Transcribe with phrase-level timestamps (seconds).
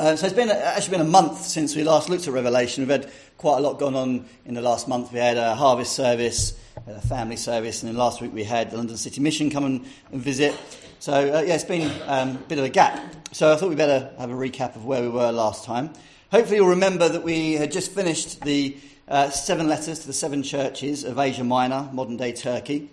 [0.00, 2.82] Uh, so it's been actually been a month since we last looked at Revelation.
[2.82, 5.12] We've had quite a lot gone on in the last month.
[5.12, 8.78] We had a harvest service, a family service, and then last week we had the
[8.78, 10.56] London City Mission come and, and visit.
[11.00, 13.14] So uh, yeah, it's been um, a bit of a gap.
[13.32, 15.90] So I thought we'd better have a recap of where we were last time.
[16.32, 20.42] Hopefully you'll remember that we had just finished the uh, seven letters to the seven
[20.42, 22.88] churches of Asia Minor, modern day Turkey.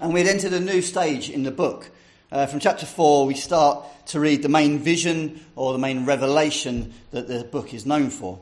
[0.00, 1.90] And we had entered a new stage in the book.
[2.34, 6.92] Uh, from chapter 4, we start to read the main vision or the main revelation
[7.12, 8.40] that the book is known for.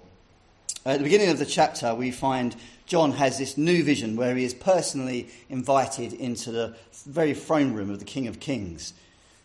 [0.87, 4.47] At the beginning of the chapter, we find John has this new vision where he
[4.47, 8.95] is personally invited into the very throne room of the King of Kings.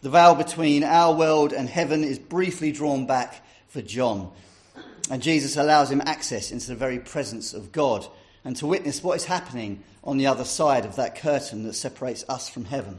[0.02, 4.32] The veil between our world and heaven is briefly drawn back for John.
[5.12, 8.08] And Jesus allows him access into the very presence of God
[8.46, 12.24] and to witness what is happening on the other side of that curtain that separates
[12.30, 12.98] us from heaven.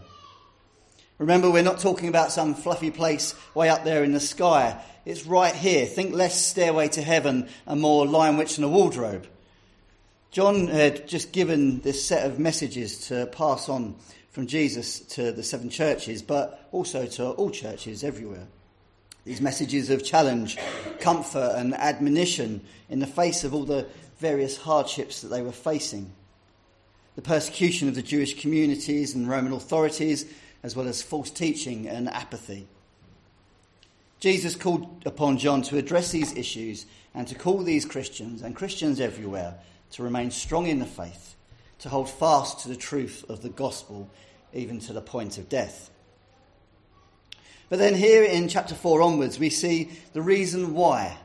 [1.19, 4.81] Remember, we're not talking about some fluffy place way up there in the sky.
[5.05, 5.85] It's right here.
[5.85, 9.27] Think less stairway to heaven and more lion, witch, and a wardrobe.
[10.31, 13.97] John had just given this set of messages to pass on
[14.31, 18.47] from Jesus to the seven churches, but also to all churches everywhere.
[19.25, 20.57] These messages of challenge,
[21.01, 23.87] comfort, and admonition in the face of all the
[24.19, 26.13] various hardships that they were facing.
[27.17, 30.25] The persecution of the Jewish communities and Roman authorities,
[30.63, 32.67] as well as false teaching and apathy.
[34.21, 39.01] Jesus called upon John to address these issues and to call these Christians and Christians
[39.01, 39.55] everywhere
[39.93, 41.37] to remain strong in the faith,
[41.81, 44.11] to hold fast to the truth of the gospel,
[44.53, 45.91] even to the point of death.
[47.69, 51.19] But then, here in chapter 4 onwards, we see the reason why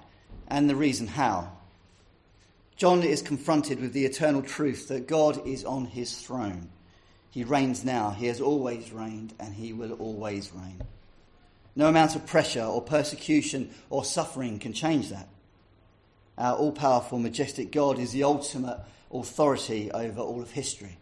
[0.47, 1.52] and the reason how.
[2.75, 6.70] John is confronted with the eternal truth that God is on his throne.
[7.34, 10.84] He reigns now, he has always reigned, and he will always reign.
[11.75, 15.28] No amount of pressure or persecution or suffering can change that.
[16.38, 18.80] Our all powerful, majestic God is the ultimate
[19.12, 21.00] authority over all of history.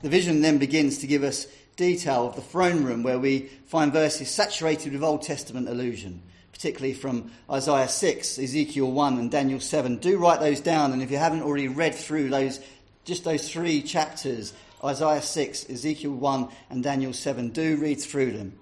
[0.00, 1.46] The vision then begins to give us
[1.76, 6.94] detail of the throne room where we find verses saturated with Old Testament allusion, particularly
[6.94, 9.98] from Isaiah 6, Ezekiel 1, and Daniel 7.
[9.98, 12.58] Do write those down, and if you haven't already read through those,
[13.08, 14.52] just those three chapters,
[14.84, 18.58] Isaiah 6, Ezekiel 1, and Daniel 7, do read through them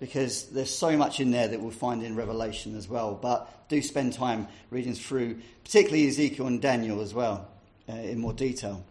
[0.00, 3.14] because there's so much in there that we'll find in Revelation as well.
[3.14, 7.48] But do spend time reading through, particularly Ezekiel and Daniel as well,
[7.88, 8.84] uh, in more detail.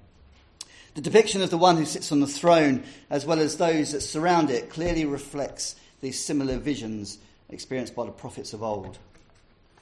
[0.95, 4.01] The depiction of the one who sits on the throne, as well as those that
[4.01, 7.19] surround it, clearly reflects these similar visions
[7.49, 8.97] experienced by the prophets of old.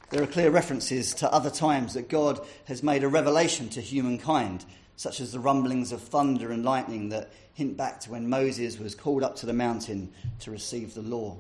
[0.10, 4.66] There are clear references to other times that God has made a revelation to humankind,
[4.97, 8.95] such as the rumblings of thunder and lightning that hint back to when Moses was
[8.95, 11.38] called up to the mountain to receive the law.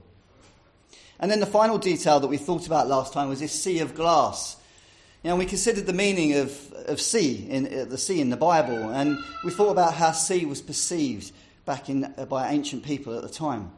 [1.19, 3.95] And then the final detail that we thought about last time was this sea of
[3.95, 4.57] glass.
[5.23, 8.37] You know, we considered the meaning of, of sea, in, uh, the sea in the
[8.37, 11.31] Bible, and we thought about how sea was perceived
[11.65, 13.71] back in, uh, by ancient people at the time.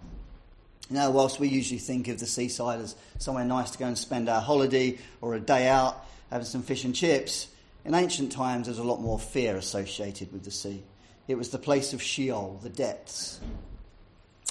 [0.90, 4.30] Now, whilst we usually think of the seaside as somewhere nice to go and spend
[4.30, 7.48] our holiday or a day out having some fish and chips,
[7.88, 10.84] in ancient times there's a lot more fear associated with the sea.
[11.30, 13.40] It was the place of Sheol, the depths.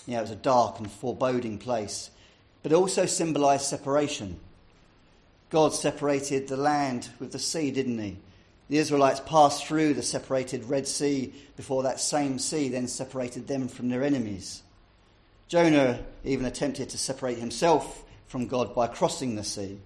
[0.07, 2.11] Yeah, it was a dark and foreboding place.
[2.63, 4.41] But it also symbolized separation.
[5.51, 8.17] God separated the land with the sea, didn't he?
[8.69, 13.69] The Israelites passed through the separated Red Sea before that same sea then separated them
[13.69, 14.63] from their enemies.
[15.47, 19.79] Jonah even attempted to separate himself from God by crossing the sea.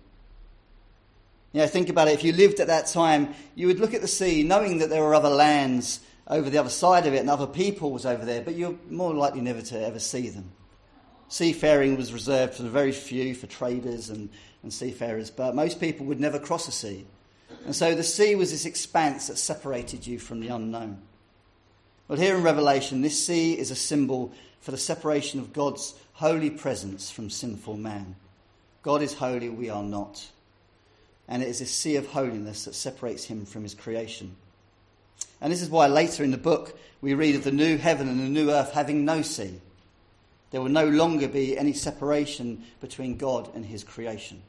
[1.52, 2.14] You know, think about it.
[2.14, 5.02] If you lived at that time, you would look at the sea knowing that there
[5.02, 8.54] were other lands over the other side of it and other peoples over there, but
[8.54, 10.52] you're more likely never to ever see them.
[11.28, 14.30] Seafaring was reserved for the very few, for traders and,
[14.62, 17.04] and seafarers, but most people would never cross a sea.
[17.64, 21.02] And so the sea was this expanse that separated you from the unknown.
[22.06, 26.50] Well, here in Revelation, this sea is a symbol for the separation of God's holy
[26.50, 28.16] presence from sinful man.
[28.82, 30.28] God is holy, we are not.
[31.30, 34.36] And it is a sea of holiness that separates him from his creation.
[35.40, 38.20] And this is why later in the book we read of the new heaven and
[38.20, 39.58] the new earth having no sea.
[40.50, 44.42] There will no longer be any separation between God and his creation.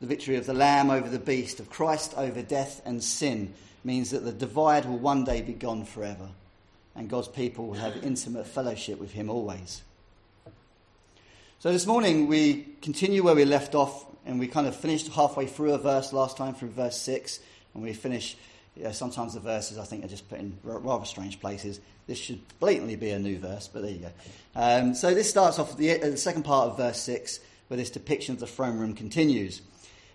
[0.00, 4.10] The victory of the Lamb over the beast, of Christ over death and sin, means
[4.10, 6.28] that the divide will one day be gone forever,
[6.94, 9.82] and God's people will have intimate fellowship with him always.
[11.58, 15.46] So this morning we continue where we left off, and we kind of finished halfway
[15.46, 17.40] through a verse last time, through verse 6,
[17.74, 18.36] and we finish
[18.76, 21.80] Yeah, sometimes the verses I think are just put in rather strange places.
[22.06, 24.10] This should blatantly be a new verse, but there you go.
[24.54, 27.90] Um, so this starts off the, uh, the second part of verse 6, where this
[27.90, 29.62] depiction of the throne room continues.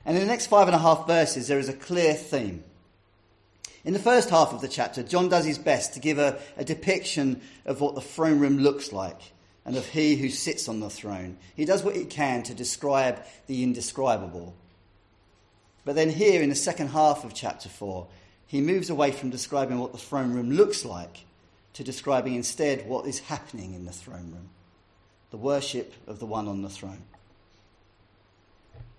[0.05, 2.63] And in the next five and a half verses, there is a clear theme.
[3.83, 6.63] In the first half of the chapter, John does his best to give a, a,
[6.63, 9.19] depiction of what the throne room looks like
[9.65, 11.37] and of he who sits on the throne.
[11.55, 14.55] He does what he can to describe the indescribable.
[15.85, 18.07] But then, here in the second half of chapter 4,
[18.45, 21.25] he moves away from describing what the throne room looks like
[21.73, 24.49] to describing instead what is happening in the throne room
[25.31, 27.01] the worship of the one on the throne.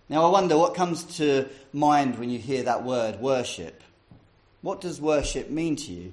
[0.09, 3.81] Now, I wonder what comes to mind when you hear that word, worship.
[4.61, 6.13] What does worship mean to you?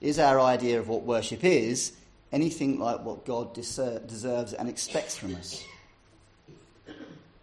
[0.00, 1.94] Is our idea of what worship is
[2.32, 5.64] anything like what God deserves and expects from us?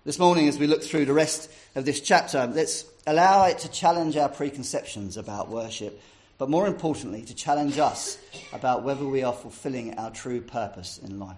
[0.06, 3.70] This morning, as we look through the rest of this chapter, let's allow it to
[3.70, 6.02] challenge our preconceptions about worship,
[6.38, 8.18] but more importantly, to challenge us
[8.54, 11.36] about whether we are fulfilling our true purpose in life.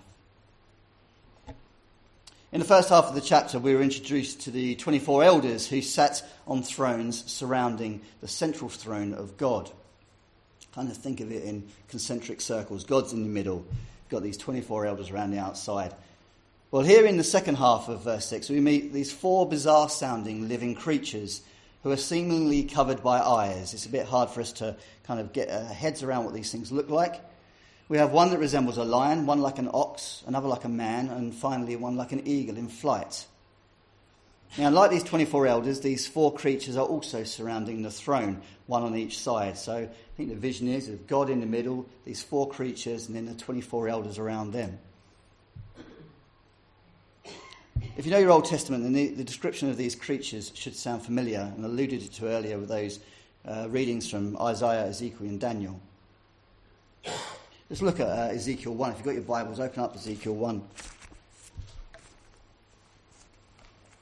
[2.51, 5.81] In the first half of the chapter, we were introduced to the 24 elders who
[5.81, 9.71] sat on thrones surrounding the central throne of God.
[10.79, 12.85] Kind of think of it in concentric circles.
[12.85, 13.65] God's in the middle.
[13.67, 15.93] You've got these 24 elders around the outside.
[16.71, 20.47] Well, here in the second half of verse 6, we meet these four bizarre sounding
[20.47, 21.41] living creatures
[21.83, 23.73] who are seemingly covered by eyes.
[23.73, 26.49] It's a bit hard for us to kind of get our heads around what these
[26.49, 27.19] things look like.
[27.89, 31.09] We have one that resembles a lion, one like an ox, another like a man,
[31.09, 33.25] and finally one like an eagle in flight.
[34.57, 38.95] Now, like these 24 elders, these four creatures are also surrounding the throne, one on
[38.95, 39.57] each side.
[39.57, 43.15] So I think the vision is of God in the middle, these four creatures, and
[43.15, 44.79] then the 24 elders around them.
[47.95, 51.03] If you know your Old Testament, then the, the, description of these creatures should sound
[51.03, 52.99] familiar, and alluded to earlier with those
[53.45, 55.79] uh, readings from Isaiah, Ezekiel, and Daniel.
[57.69, 58.91] Let's look at uh, Ezekiel 1.
[58.91, 60.63] If you've got your Bibles, open up Ezekiel 1.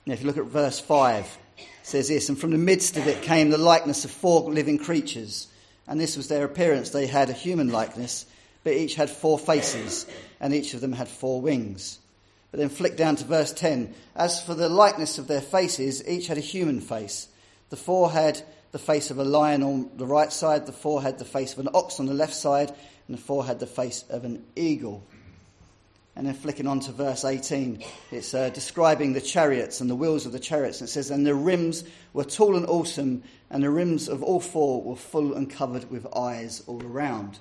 [0.07, 3.07] Now, if you look at verse 5, it says this And from the midst of
[3.07, 5.48] it came the likeness of four living creatures,
[5.86, 6.92] and this was their appearance.
[6.92, 8.25] They had a human likeness,
[8.63, 10.06] but each had four faces,
[10.39, 12.00] and each of them had four wings.
[12.51, 13.94] But then flick down to verse 10.
[14.15, 17.27] As for the likeness of their faces, each had a human face.
[17.69, 21.19] The four had the face of a lion on the right side, the four had
[21.19, 22.69] the face of an ox on the left side,
[23.10, 25.03] and the four had the face of an eagle.
[26.18, 30.25] And then flicking on to verse 18, it's uh, describing the chariots and the wheels
[30.25, 30.81] of the chariots.
[30.81, 31.84] And it says, And the rims
[32.14, 33.22] were tall and awesome,
[33.52, 37.38] and the rims of all four were full and covered with eyes all around.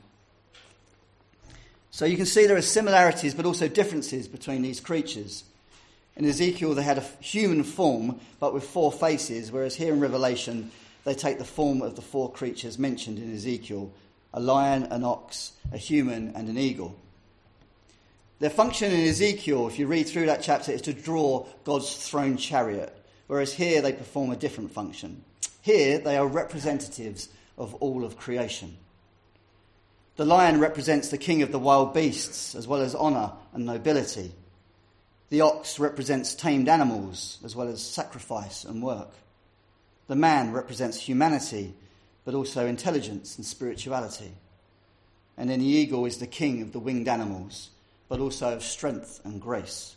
[1.91, 5.45] So you can see there are similarities but also differences between these creatures.
[6.15, 10.71] In Ezekiel, they had a human form but with four faces, whereas here in Revelation,
[11.05, 13.91] they take the form of the four creatures mentioned in Ezekiel
[14.35, 16.95] a lion, an ox, a human, and an eagle.
[18.39, 22.37] Their function in Ezekiel, if you read through that chapter, is to draw God's throne
[22.37, 22.95] chariot,
[23.29, 25.25] whereas here they perform a different function.
[25.63, 28.77] Here they are representatives of all of creation.
[30.17, 34.33] The lion represents the king of the wild beasts, as well as honour and nobility.
[35.31, 39.11] The ox represents tamed animals, as well as sacrifice and work.
[40.09, 41.75] The man represents humanity,
[42.25, 44.33] but also intelligence and spirituality.
[45.37, 47.71] And then the eagle is the king of the winged animals,
[48.09, 49.97] but also of strength and grace.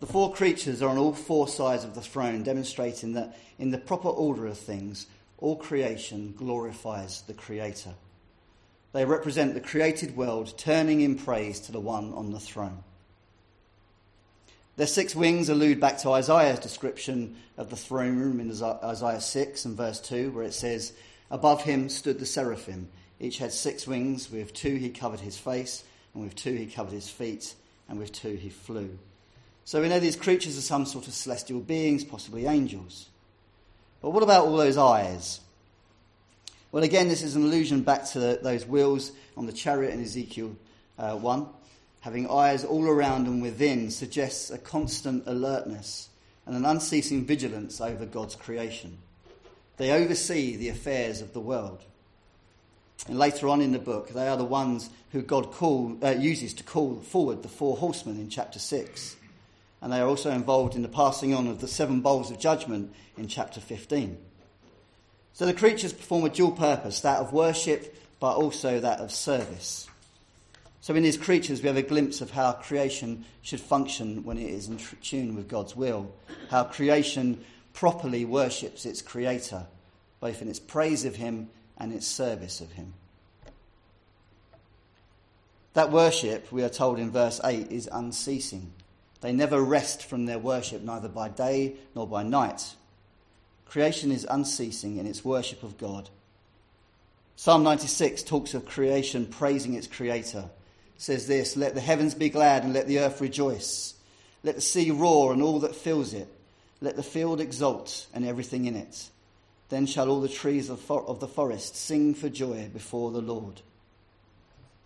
[0.00, 3.78] The four creatures are on all four sides of the throne, demonstrating that in the
[3.78, 5.06] proper order of things,
[5.38, 7.94] all creation glorifies the Creator.
[8.92, 12.84] They represent the created world turning in praise to the one on the throne.
[14.76, 19.64] Their six wings allude back to Isaiah's description of the throne room in Isaiah 6
[19.64, 20.92] and verse 2, where it says,
[21.30, 22.88] Above him stood the seraphim.
[23.20, 24.30] Each had six wings.
[24.30, 27.54] With two he covered his face, and with two he covered his feet,
[27.88, 28.98] and with two he flew.
[29.64, 33.08] So we know these creatures are some sort of celestial beings, possibly angels.
[34.00, 35.40] But what about all those eyes?
[36.70, 40.02] Well, again, this is an allusion back to the, those wheels on the chariot in
[40.02, 40.56] Ezekiel
[40.98, 41.46] uh, 1.
[42.00, 46.10] Having eyes all around and within suggests a constant alertness
[46.44, 48.98] and an unceasing vigilance over God's creation.
[49.78, 51.84] They oversee the affairs of the world.
[53.08, 56.54] And later on in the book, they are the ones who God call, uh, uses
[56.54, 59.16] to call forward the four horsemen in chapter 6.
[59.82, 62.94] And they are also involved in the passing on of the seven bowls of judgment
[63.18, 64.16] in chapter 15.
[65.34, 69.88] So the creatures perform a dual purpose, that of worship, but also that of service.
[70.80, 74.48] So in these creatures, we have a glimpse of how creation should function when it
[74.48, 76.12] is in tune with God's will,
[76.50, 79.66] how creation properly worships its creator,
[80.20, 81.48] both in its praise of Him
[81.78, 82.94] and its service of Him.
[85.74, 88.72] That worship, we are told in verse 8, is unceasing.
[89.20, 92.74] They never rest from their worship, neither by day nor by night.
[93.66, 96.10] Creation is unceasing in its worship of God.
[97.36, 100.48] Psalm 96 talks of creation praising its creator.
[100.94, 103.94] It says this Let the heavens be glad and let the earth rejoice.
[104.44, 106.28] Let the sea roar and all that fills it.
[106.80, 109.08] Let the field exult and everything in it.
[109.68, 113.62] Then shall all the trees of the forest sing for joy before the Lord.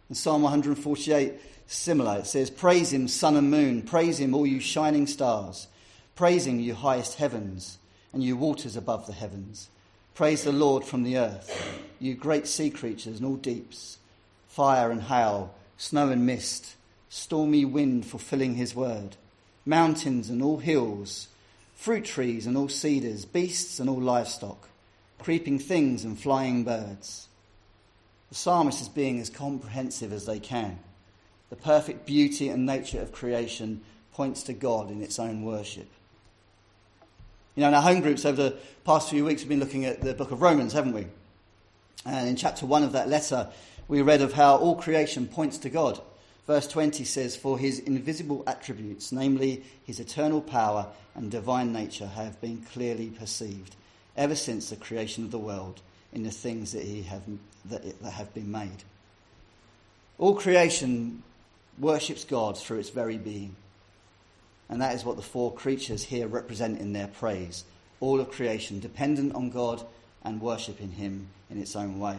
[0.09, 1.35] In Psalm 148,
[1.67, 3.83] similar, it says, Praise him, sun and moon.
[3.83, 5.69] Praise him, all you shining stars.
[6.15, 7.79] Praise him, you highest heavens,
[8.13, 9.69] and you waters above the heavens.
[10.15, 13.99] Praise the Lord from the earth, you great sea creatures and all deeps,
[14.49, 16.75] fire and hail, snow and mist,
[17.09, 19.17] stormy wind fulfilling his word,
[19.65, 21.29] mountains and all hills,
[21.79, 24.69] fruit trees and all cedars, beasts and all livestock,
[25.19, 27.29] creeping things and flying birds
[28.29, 30.79] the psalmist is being as comprehensive as they can.
[31.51, 33.81] The perfect beauty and nature of creation
[34.13, 35.89] points to God in its own worship.
[37.55, 40.03] You know, in our home groups over the past few weeks, we've been looking at
[40.03, 41.07] the book of Romans, haven't we?
[42.05, 43.49] And in chapter 1 of that letter,
[43.89, 46.01] we read of how all creation points to God.
[46.49, 52.41] Verse 20 says, For his invisible attributes, namely his eternal power and divine nature, have
[52.41, 53.77] been clearly perceived
[54.17, 57.23] ever since the creation of the world in the things that, he have,
[57.67, 58.83] that, that have been made.
[60.17, 61.23] All creation
[61.79, 63.55] worships God through its very being.
[64.71, 67.65] And that is what the four creatures here represent in their praise.
[68.01, 69.85] All of creation dependent on God
[70.25, 72.17] and worshipping Him in its own way.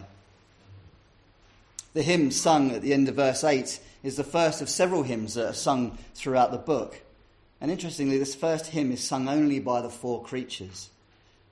[1.93, 5.33] The hymn sung at the end of verse 8 is the first of several hymns
[5.33, 7.01] that are sung throughout the book.
[7.59, 10.89] And interestingly, this first hymn is sung only by the four creatures.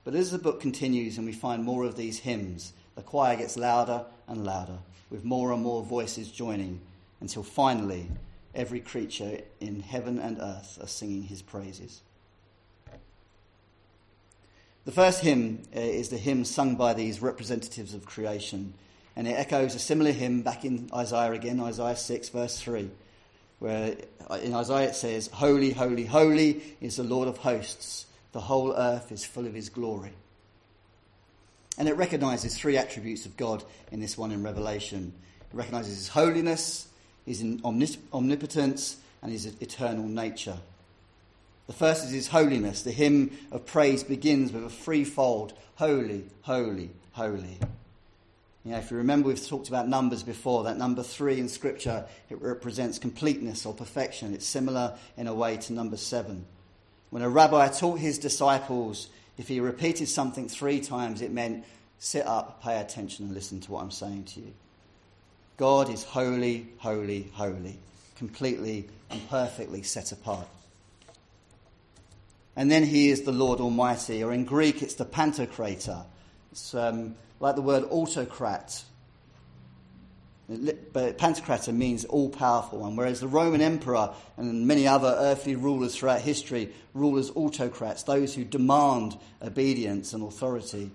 [0.04, 3.56] But as the book continues and we find more of these hymns, the choir gets
[3.56, 4.78] louder and louder,
[5.10, 6.80] with more and more voices joining,
[7.20, 8.08] until finally
[8.54, 12.00] every creature in heaven and earth are singing his praises.
[14.84, 18.72] The first hymn uh, is the hymn sung by these representatives of creation,
[19.18, 22.88] and it echoes a similar hymn back in Isaiah again, Isaiah 6, verse 3,
[23.58, 23.96] where
[24.44, 28.06] in Isaiah it says, Holy, holy, holy is the Lord of hosts.
[28.30, 30.12] The whole earth is full of his glory.
[31.76, 35.12] And it recognizes three attributes of God in this one in Revelation.
[35.40, 36.86] It recognizes his holiness,
[37.26, 37.44] his
[38.14, 40.58] omnipotence, and his eternal nature.
[41.66, 42.82] The first is his holiness.
[42.82, 47.58] The hymn of praise begins with a threefold holy, holy, holy.
[48.64, 50.64] You know, if you remember, we've talked about numbers before.
[50.64, 54.34] That number three in Scripture, it represents completeness or perfection.
[54.34, 56.44] It's similar in a way to number seven.
[57.10, 61.64] When a rabbi taught his disciples, if he repeated something three times, it meant
[61.98, 64.52] sit up, pay attention, and listen to what I'm saying to you.
[65.56, 67.78] God is holy, holy, holy,
[68.16, 70.46] completely and perfectly set apart.
[72.54, 76.04] And then he is the Lord Almighty, or in Greek it's the Pantocrator.
[76.52, 78.82] It's um, like the word autocrat,
[80.48, 85.94] but Pantocrator means all powerful one, whereas the Roman emperor and many other earthly rulers
[85.94, 90.90] throughout history rule as autocrats, those who demand obedience and authority.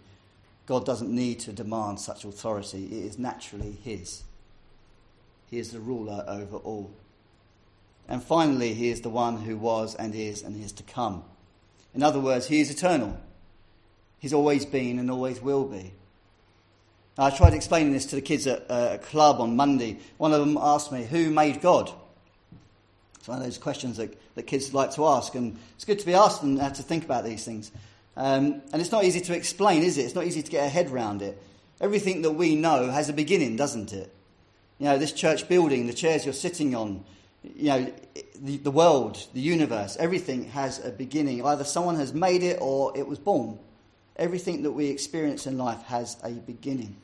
[0.66, 4.24] God doesn't need to demand such authority, it is naturally His.
[5.52, 6.90] He is the ruler over all.
[8.08, 11.24] And finally, He is the one who was and is and is to come.
[11.94, 13.20] In other words, He is eternal.
[14.18, 15.94] He's always been and always will be.
[17.18, 20.00] I tried explaining this to the kids at a club on Monday.
[20.18, 21.92] One of them asked me, Who made God?
[23.20, 26.06] It's one of those questions that, that kids like to ask, and it's good to
[26.06, 27.72] be asked and have to think about these things.
[28.18, 30.04] Um, and it's not easy to explain, is it?
[30.04, 31.42] It's not easy to get a head around it.
[31.80, 34.14] Everything that we know has a beginning, doesn't it?
[34.80, 37.06] You know, this church building, the chairs you're sitting on,
[37.44, 37.94] you know,
[38.36, 41.46] the, the world, the universe, everything has a beginning.
[41.46, 43.60] Either someone has made it or it was born.
[44.16, 46.98] Everything that we experience in life has a beginning.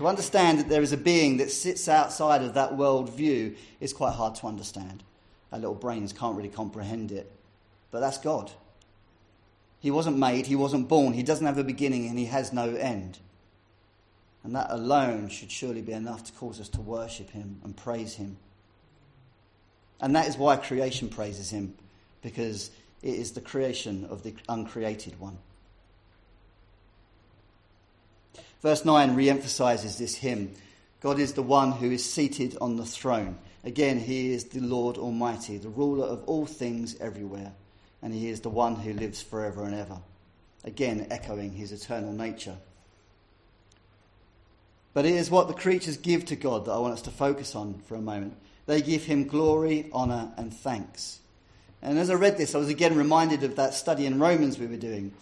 [0.00, 3.92] To understand that there is a being that sits outside of that world view is
[3.92, 5.02] quite hard to understand.
[5.52, 7.30] Our little brains can't really comprehend it.
[7.90, 8.50] But that's God.
[9.78, 12.74] He wasn't made, he wasn't born, he doesn't have a beginning, and he has no
[12.76, 13.18] end.
[14.42, 18.14] And that alone should surely be enough to cause us to worship him and praise
[18.14, 18.38] him.
[20.00, 21.74] And that is why creation praises him,
[22.22, 22.70] because
[23.02, 25.36] it is the creation of the uncreated one.
[28.62, 30.54] Verse 9 re emphasizes this hymn
[31.00, 33.38] God is the one who is seated on the throne.
[33.64, 37.52] Again, he is the Lord Almighty, the ruler of all things everywhere,
[38.02, 39.98] and he is the one who lives forever and ever.
[40.64, 42.56] again echoing his eternal nature.
[44.92, 47.54] But it is what the creatures give to God that I want us to focus
[47.54, 48.36] on for a moment.
[48.66, 51.20] They give him glory, honour, and thanks.
[51.82, 54.66] And as I read this, I was again reminded of that study in Romans we
[54.66, 55.12] were doing.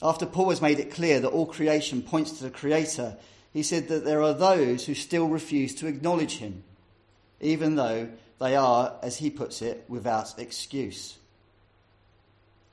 [0.00, 3.16] After Paul has made it clear that all creation points to the Creator,
[3.52, 6.62] he said that there are those who still refuse to acknowledge him,
[7.40, 8.08] even though
[8.40, 11.18] they are, as he puts it, without excuse.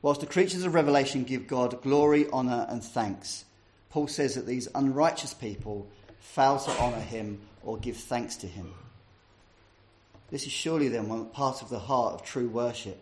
[0.03, 3.45] Whilst the creatures of Revelation give God glory, honour, and thanks,
[3.89, 5.87] Paul says that these unrighteous people
[6.19, 8.71] fail to honour him or give thanks to him.
[10.29, 13.01] This is surely then part of the heart of true worship,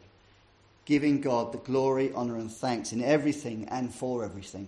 [0.85, 4.67] giving God the glory, honour, and thanks in everything and for everything.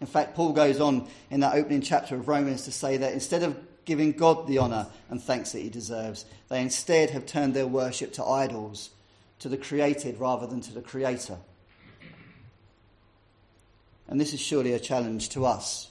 [0.00, 3.42] In fact, Paul goes on in that opening chapter of Romans to say that instead
[3.42, 7.66] of giving God the honour and thanks that he deserves, they instead have turned their
[7.66, 8.90] worship to idols,
[9.38, 11.38] to the created rather than to the creator.
[14.08, 15.90] And this is surely a challenge to us.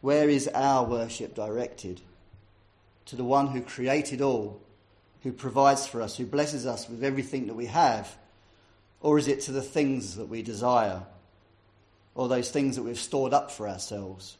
[0.00, 2.00] Where is our worship directed?
[3.06, 4.60] To the one who created all,
[5.26, 8.16] who provides for us, who blesses us with everything that we have?
[9.00, 11.02] Or is it to the things that we desire?
[12.16, 14.38] or those things that we've stored up for ourselves?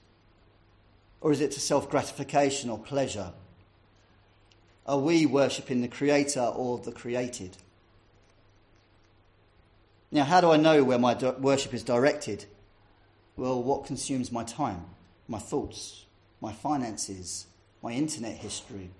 [1.20, 3.32] Or is it to self gratification or pleasure?
[4.86, 7.56] Are we worshipping the Creator or the created?
[10.10, 12.46] Now, how do I know where my worship is directed?
[13.36, 14.84] Well, what consumes my time,
[15.28, 16.06] my thoughts,
[16.40, 17.46] my finances,
[17.82, 18.90] my internet history?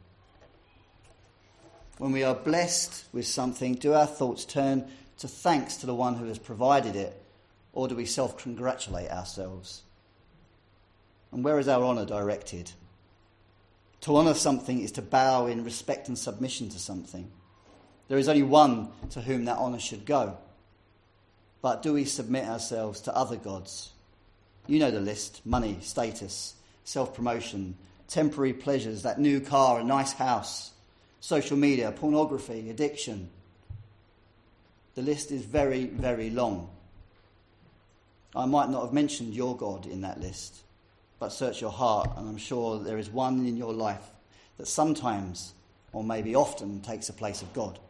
[1.99, 4.87] When we are blessed with something, do our thoughts turn
[5.19, 7.23] to thanks to the one who has provided it
[7.73, 9.83] or do we self congratulate ourselves?
[11.33, 12.73] And where is our honour directed?
[14.03, 17.31] To honour something is to bow in respect and submission to something.
[18.09, 20.39] There is only one to whom that honour should go.
[21.61, 23.91] But do we submit ourselves to other gods?
[24.67, 27.77] You know the list money, status, self promotion,
[28.07, 30.73] temporary pleasures, that new car, a nice house,
[31.27, 33.29] social media, pornography, addiction.
[34.95, 36.71] The list is very, very long.
[38.37, 40.63] I might not have mentioned your God in that list,
[41.19, 44.05] but search your heart, and I'm sure there is one in your life
[44.59, 45.53] that sometimes,
[45.93, 47.81] or maybe often, takes the place of God.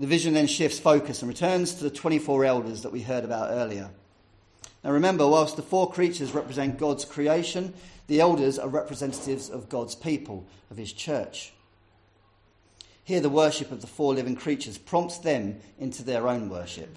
[0.00, 3.52] The vision then shifts focus and returns to the 24 elders that we heard about
[3.52, 3.90] earlier.
[4.82, 7.72] Now remember, whilst the four creatures represent God's creation,
[8.10, 11.52] the elders are representatives of God's people, of his church.
[13.04, 16.92] Here, the worship of the four living creatures prompts them into their own worship.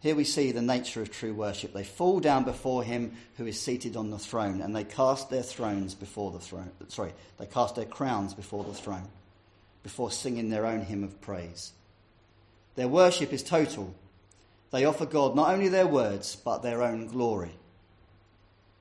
[0.00, 1.72] Here we see the nature of true worship.
[1.72, 5.44] They fall down before him who is seated on the throne, and they cast their
[5.44, 6.72] thrones before the throne.
[6.88, 9.06] Sorry, they cast their crowns before the throne,
[9.84, 11.72] before singing their own hymn of praise.
[12.74, 13.94] Their worship is total.
[14.72, 17.52] They offer God not only their words, but their own glory.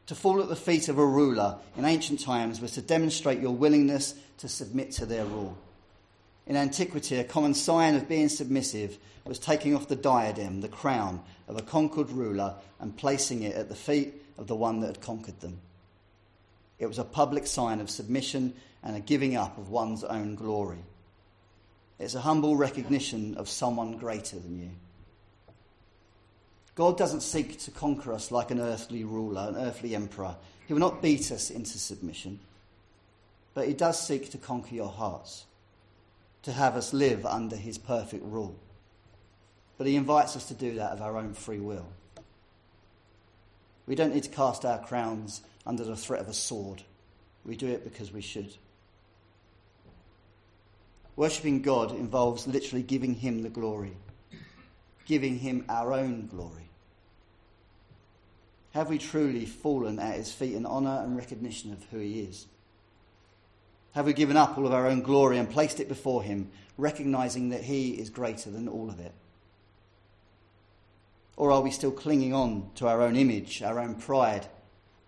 [0.07, 3.55] To fall at the feet of a ruler in ancient times was to demonstrate your
[3.55, 5.57] willingness to submit to their rule.
[6.45, 11.21] In antiquity, a common sign of being submissive was taking off the diadem, the crown,
[11.47, 15.01] of a conquered ruler and placing it at the feet of the one that had
[15.01, 15.59] conquered them.
[16.79, 20.83] It was a public sign of submission and a giving up of one's own glory.
[21.99, 24.71] It's a humble recognition of someone greater than you.
[26.75, 30.35] God doesn't seek to conquer us like an earthly ruler, an earthly emperor.
[30.67, 32.39] He will not beat us into submission,
[33.53, 35.45] but He does seek to conquer your hearts
[36.43, 38.55] to have us live under his perfect rule.
[39.77, 41.87] But he invites us to do that of our own free will.
[43.87, 46.83] We don't need to cast our crowns under the threat of a sword.
[47.45, 48.53] We do it because we should.
[51.15, 53.95] Worshipping God involves literally giving him the glory,
[55.05, 56.69] giving him our own glory.
[58.73, 62.47] Have we truly fallen at his feet in honour and recognition of who he is?
[63.93, 67.49] Have we given up all of our own glory and placed it before Him, recognizing
[67.49, 69.13] that He is greater than all of it?
[71.37, 74.47] Or are we still clinging on to our own image, our own pride,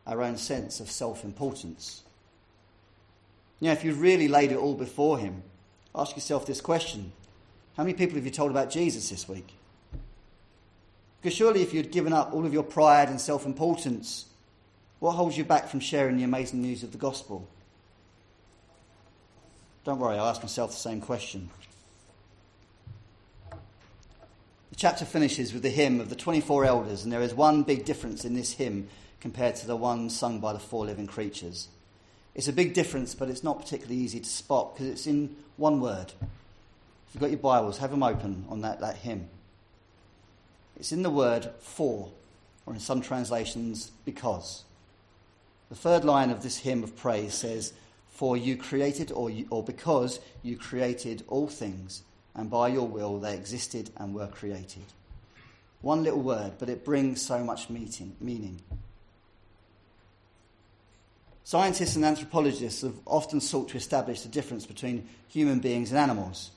[0.06, 2.04] our own sense of self importance?
[3.60, 5.42] You if you've really laid it all before Him,
[5.96, 7.12] ask yourself this question
[7.78, 9.52] How many people have you told about Jesus this week?
[11.26, 14.26] Because surely, if you'd given up all of your pride and self importance,
[15.00, 17.50] what holds you back from sharing the amazing news of the gospel?
[19.86, 21.50] Don't worry, I ask myself the same question.
[23.50, 27.86] The chapter finishes with the hymn of the 24 elders, and there is one big
[27.86, 28.88] difference in this hymn
[29.20, 31.70] compared to the one sung by the four living creatures.
[32.36, 35.82] It's a big difference, but it's not particularly easy to spot because it's in one
[35.82, 39.28] word If you've got your Bibles, have them open on that, that hymn.
[40.78, 42.12] It's in the word for,
[42.66, 44.64] or in some translations, because.
[45.70, 47.74] The third line of this hymn of praise says,
[48.10, 52.04] For you created, or, you, or because you created all things,
[52.36, 54.84] and by your will they existed and were created.
[55.82, 58.62] One little word, but it brings so much meaning.
[61.44, 66.50] Scientists and anthropologists have often sought to establish the difference between human beings and animals.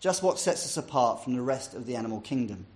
[0.00, 2.66] Just what sets us apart from the rest of the animal kingdom.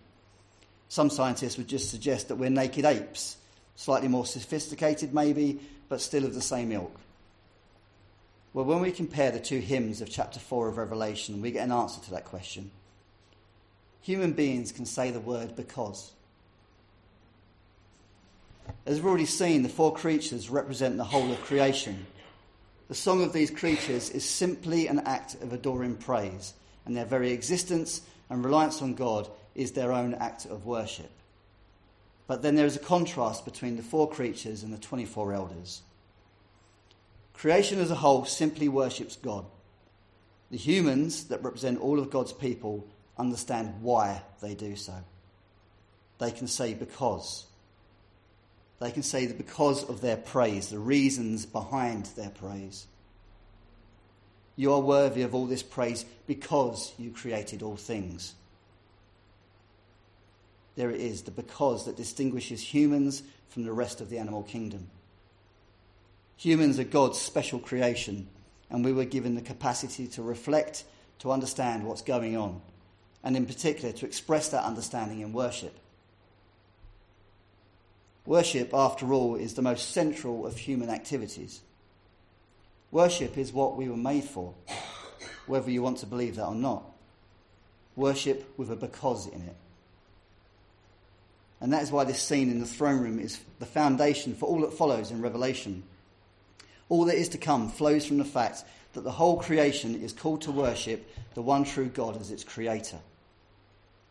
[0.89, 3.37] Some scientists would just suggest that we're naked apes,
[3.77, 6.95] slightly more sophisticated maybe, but still of the same ilk.
[8.55, 11.73] Well, when we compare the two hymns of chapter 4 of Revelation, we get an
[11.73, 12.71] answer to that question.
[14.01, 16.13] Human beings can say the word because.
[18.87, 22.07] As we've already seen, the four creatures represent the whole of creation.
[22.89, 26.55] The song of these creatures is simply an act of adoring praise,
[26.87, 31.11] and their very existence and reliance on God is their own act of worship.
[32.29, 35.83] But then there is a contrast between the four creatures and the 24 elders.
[37.35, 39.45] Creation as a whole simply worships God.
[40.51, 42.87] The humans that represent all of God's people
[43.19, 44.95] understand why they do so.
[46.19, 47.47] They can say because.
[48.79, 52.87] They can say that because of their praise, the reasons behind their praise.
[54.55, 58.35] You are worthy of all this praise because you created all things.
[60.79, 64.87] There it is, the because that distinguishes humans from the rest of the animal kingdom.
[66.37, 68.29] Humans are God's special creation,
[68.71, 70.85] and we were given the capacity to reflect,
[71.19, 72.61] to understand what's going on,
[73.25, 75.77] and in particular to express that understanding in worship.
[78.25, 81.61] Worship, after all, is the most central of human activities.
[82.93, 84.55] Worship is what we were made for,
[85.49, 86.85] whether you want to believe that or not.
[87.97, 89.57] Worship with a because in it.
[91.61, 94.61] And that is why this scene in the throne room is the foundation for all
[94.61, 95.83] that follows in Revelation.
[96.89, 100.43] All that is to come flows from the fact that the whole creation is called
[100.43, 102.99] to worship the one true God as its creator.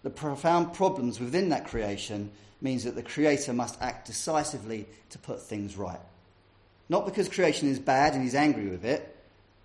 [0.04, 2.32] The profound problems within that creation
[2.62, 6.00] means that the Creator must act decisively to put things right.
[6.90, 9.16] Not because creation is bad and he's angry with it,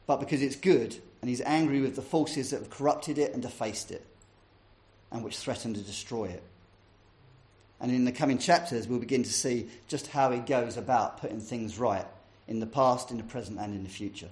[0.07, 3.43] but because it's good and he's angry with the forces that have corrupted it and
[3.43, 4.05] defaced it
[5.11, 6.43] and which threaten to destroy it.
[7.83, 11.41] And in the coming chapters, we'll begin to see just how he goes about putting
[11.41, 12.07] things right
[12.47, 14.29] in the past, in the present, and in the future.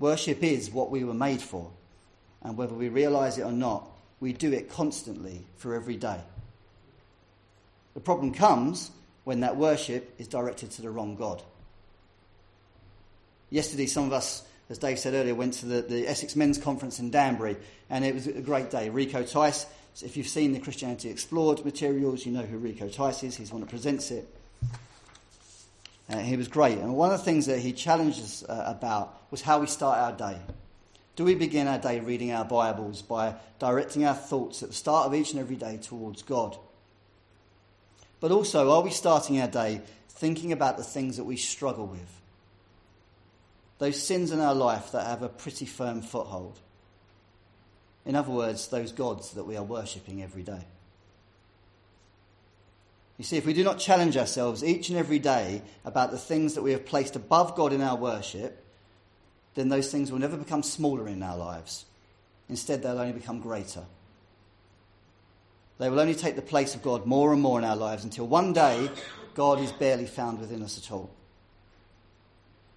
[0.00, 1.70] Worship is what we were made for,
[2.42, 6.20] and whether we realize it or not, we do it constantly for every day.
[7.94, 8.90] The problem comes
[9.22, 11.42] when that worship is directed to the wrong God.
[13.50, 16.98] Yesterday, some of us, as Dave said earlier, went to the, the Essex Men's Conference
[16.98, 17.56] in Danbury,
[17.88, 18.88] and it was a great day.
[18.88, 23.22] Rico Tice, so if you've seen the Christianity Explored materials, you know who Rico Tice
[23.24, 23.36] is.
[23.36, 24.26] He's the one that presents it.
[26.08, 26.78] Uh, he was great.
[26.78, 29.98] And one of the things that he challenged us uh, about was how we start
[29.98, 30.38] our day.
[31.14, 35.06] Do we begin our day reading our Bibles by directing our thoughts at the start
[35.06, 36.56] of each and every day towards God?
[38.18, 42.20] But also, are we starting our day thinking about the things that we struggle with?
[43.78, 46.58] Those sins in our life that have a pretty firm foothold.
[48.04, 50.64] In other words, those gods that we are worshipping every day.
[53.18, 56.54] You see, if we do not challenge ourselves each and every day about the things
[56.54, 58.64] that we have placed above God in our worship,
[59.54, 61.84] then those things will never become smaller in our lives.
[62.48, 63.84] Instead, they'll only become greater.
[65.78, 68.26] They will only take the place of God more and more in our lives until
[68.26, 68.90] one day
[69.34, 71.10] God is barely found within us at all.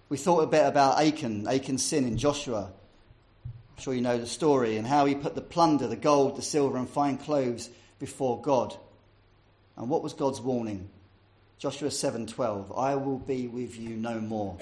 [0.08, 2.70] We thought a bit about Achan, Achan's sin in Joshua.
[3.76, 6.42] I'm sure you know the story, and how he put the plunder, the gold, the
[6.42, 8.74] silver, and fine clothes before God.
[9.76, 10.88] And what was God's warning?
[11.58, 14.56] Joshua 7:12, I will be with you no more.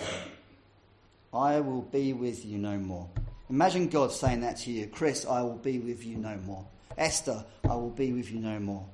[1.32, 3.08] I will be with you no more.
[3.50, 4.86] Imagine God saying that to you.
[4.86, 6.64] Chris, I will be with you no more.
[6.96, 8.84] Esther, I will be with you no more.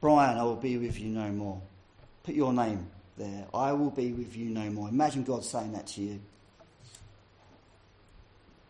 [0.00, 1.60] Brian, I will be with you no more.
[2.24, 3.46] Put your name there.
[3.54, 4.88] I will be with you no more.
[4.88, 6.20] Imagine God saying that to you.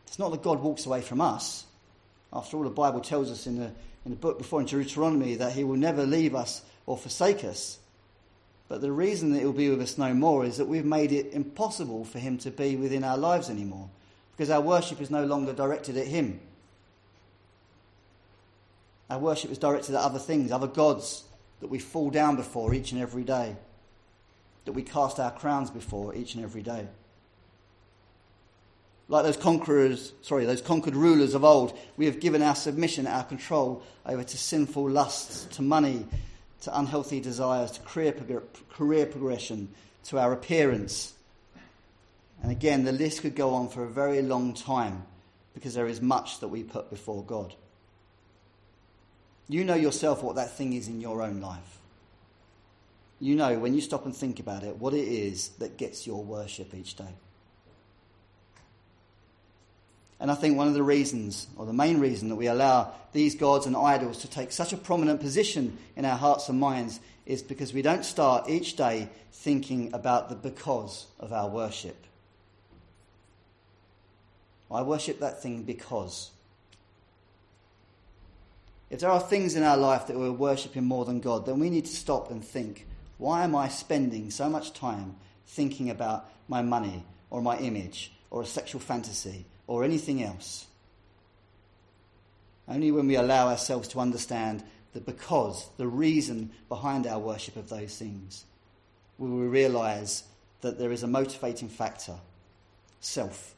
[0.09, 1.65] It's not that God walks away from us.
[2.33, 3.71] After all, the Bible tells us in the,
[4.05, 7.79] in the book before in Deuteronomy that he will never leave us or forsake us.
[8.69, 11.33] But the reason that he'll be with us no more is that we've made it
[11.33, 13.89] impossible for him to be within our lives anymore
[14.33, 16.41] because our worship is no longer directed at him.
[19.11, 21.25] Our worship is directed at other things, other gods
[21.61, 23.57] that we fall down before each and every day,
[24.65, 26.87] that we cast our crowns before each and every day.
[29.11, 33.25] Like those conquerors, sorry, those conquered rulers of old, we have given our submission, our
[33.25, 36.07] control over to sinful lusts, to money,
[36.63, 38.15] to unhealthy desires, to career,
[38.71, 39.71] career progression,
[40.05, 41.15] to our appearance.
[42.43, 45.05] And again, the list could go on for a very long time
[45.55, 47.55] because there is much that we put before God.
[49.49, 51.79] You know yourself what that thing is in your own life.
[53.21, 56.23] You know, when you stop and think about it, what it is that gets your
[56.23, 57.15] worship each day.
[60.21, 63.37] And I think one of the reasons, or the main reason, that we allow these
[63.37, 67.43] gods and idols to take such a prominent position in our hearts and minds is
[67.43, 71.97] because we don't start each day thinking about the because of our worship.
[74.71, 76.31] I worship that thing because.
[78.91, 81.71] If there are things in our life that we're worshipping more than God, then we
[81.71, 82.87] need to stop and think
[83.19, 88.43] why am I spending so much time thinking about my money or my image or
[88.43, 90.67] a sexual fantasy or anything else?
[92.67, 94.63] Only when we allow ourselves to understand
[94.93, 98.45] the because, the reason behind our worship of those things,
[99.19, 100.25] will we realize
[100.61, 102.17] that there is a motivating factor
[103.01, 103.55] self.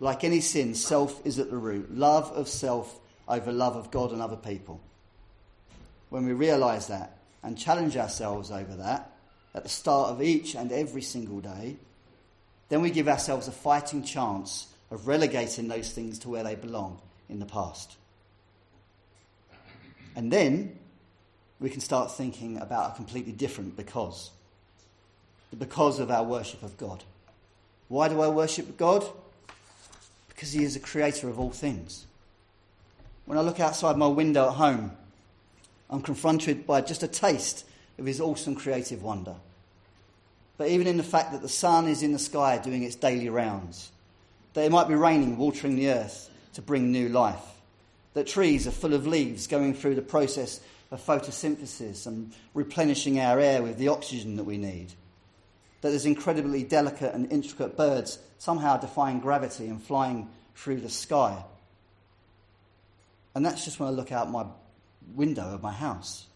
[0.00, 1.94] Like any sin, self is at the root.
[1.94, 4.80] Love of self over love of God and other people.
[6.10, 9.11] When we realize that and challenge ourselves over that
[9.54, 11.76] at the start of each and every single day,
[12.68, 17.00] then we give ourselves a fighting chance of relegating those things to where they belong
[17.28, 17.96] in the past.
[20.16, 20.78] And then
[21.60, 24.30] we can start thinking about a completely different because.
[25.58, 27.04] Because of our worship of God.
[27.88, 29.06] Why do I worship God?
[30.42, 32.04] because He is the creator of all things.
[33.26, 34.90] When I look outside my window at home,
[35.88, 37.64] I'm confronted by just a taste
[38.02, 39.36] of His awesome creative wonder.
[40.58, 43.28] But even in the fact that the sun is in the sky doing its daily
[43.28, 43.90] rounds,
[44.54, 47.40] that it might be raining, watering the earth to bring new life,
[48.14, 50.60] that trees are full of leaves going through the process
[50.90, 54.88] of photosynthesis and replenishing our air with the oxygen that we need,
[55.80, 61.42] that there's incredibly delicate and intricate birds somehow defying gravity and flying through the sky.
[63.34, 64.44] And that's just when I look out my
[65.14, 66.26] window of my house.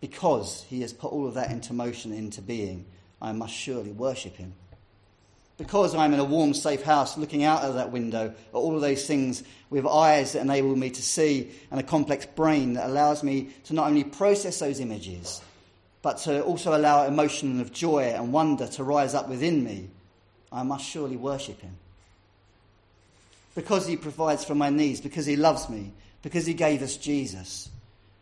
[0.00, 2.84] Because he has put all of that into motion, into being,
[3.20, 4.52] I must surely worship him.
[5.56, 8.80] Because I'm in a warm, safe house looking out of that window at all of
[8.80, 13.24] those things with eyes that enable me to see and a complex brain that allows
[13.24, 15.42] me to not only process those images,
[16.00, 19.88] but to also allow emotion of joy and wonder to rise up within me,
[20.52, 21.76] I must surely worship him.
[23.56, 27.68] Because he provides for my needs, because he loves me, because he gave us Jesus,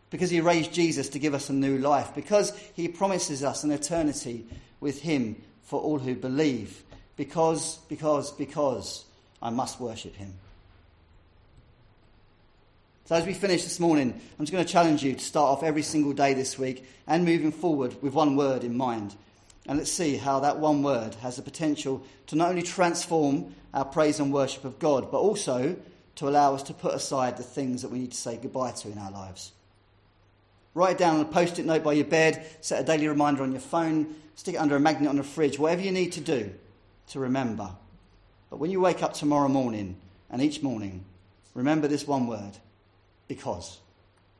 [0.09, 3.71] because he raised Jesus to give us a new life, because he promises us an
[3.71, 4.45] eternity
[4.79, 6.83] with him for all who believe,
[7.17, 9.05] because, because, because
[9.41, 10.33] I must worship him.
[13.05, 15.63] So, as we finish this morning, I'm just going to challenge you to start off
[15.63, 19.15] every single day this week and moving forward with one word in mind.
[19.65, 23.85] And let's see how that one word has the potential to not only transform our
[23.85, 25.75] praise and worship of God, but also
[26.15, 28.91] to allow us to put aside the things that we need to say goodbye to
[28.91, 29.51] in our lives.
[30.77, 33.41] Write it down on a post it note by your bed, set a daily reminder
[33.41, 36.21] on your phone, stick it under a magnet on the fridge, whatever you need to
[36.21, 36.51] do
[37.07, 37.71] to remember.
[38.51, 39.97] But when you wake up tomorrow morning
[40.29, 41.03] and each morning,
[41.55, 42.59] remember this one word
[43.27, 43.79] because.